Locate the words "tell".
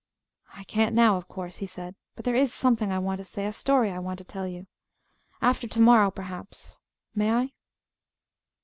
4.23-4.47